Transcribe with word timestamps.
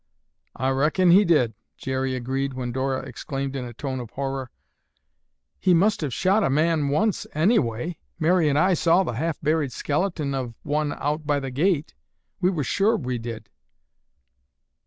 "I 0.55 0.71
reckon 0.71 1.11
he 1.11 1.23
did," 1.23 1.53
Jerry 1.77 2.15
agreed 2.15 2.55
when 2.55 2.71
Dora 2.71 3.03
exclaimed 3.03 3.55
in 3.55 3.65
a 3.65 3.71
tone 3.71 3.99
of 3.99 4.09
horror: 4.09 4.49
"He 5.59 5.75
must 5.75 6.01
have 6.01 6.11
shot 6.11 6.43
a 6.43 6.49
man 6.49 6.89
once 6.89 7.27
anyway. 7.35 7.99
Mary 8.17 8.49
and 8.49 8.57
I 8.57 8.73
saw 8.73 9.03
the 9.03 9.11
half 9.13 9.39
buried 9.41 9.71
skeleton 9.71 10.33
of 10.33 10.55
one 10.63 10.93
out 10.93 11.27
by 11.27 11.39
the 11.39 11.51
gate. 11.51 11.93
We 12.39 12.49
were 12.49 12.63
sure 12.63 12.97
we 12.97 13.19
did." 13.19 13.51